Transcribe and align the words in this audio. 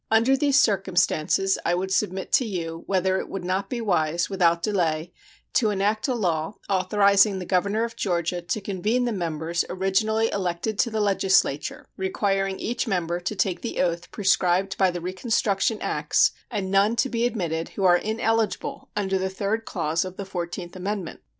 Under 0.09 0.35
these 0.35 0.59
circumstances 0.59 1.59
I 1.63 1.75
would 1.75 1.91
submit 1.91 2.31
to 2.31 2.43
you 2.43 2.85
whether 2.87 3.19
it 3.19 3.29
would 3.29 3.43
not 3.45 3.69
be 3.69 3.81
wise, 3.81 4.31
without 4.31 4.63
delay, 4.63 5.13
to 5.53 5.69
enact 5.69 6.07
a 6.07 6.15
law 6.15 6.55
authorizing 6.67 7.37
the 7.37 7.45
governor 7.45 7.83
of 7.83 7.95
Georgia 7.95 8.41
to 8.41 8.61
convene 8.61 9.05
the 9.05 9.11
members 9.11 9.63
originally 9.69 10.31
elected 10.31 10.79
to 10.79 10.89
the 10.89 10.99
legislature, 11.01 11.85
requiring 11.97 12.59
each 12.59 12.87
member 12.87 13.19
to 13.19 13.35
take 13.35 13.61
the 13.61 13.79
oath 13.79 14.09
prescribed 14.09 14.75
by 14.75 14.89
the 14.89 15.01
reconstruction 15.01 15.79
acts, 15.83 16.31
and 16.49 16.71
none 16.71 16.95
to 16.95 17.07
be 17.07 17.27
admitted 17.27 17.69
who 17.69 17.83
are 17.83 17.97
ineligible 17.97 18.89
under 18.95 19.19
the 19.19 19.29
third 19.29 19.65
clause 19.65 20.03
of 20.03 20.17
the 20.17 20.25
fourteenth 20.25 20.75
amendment. 20.75 21.19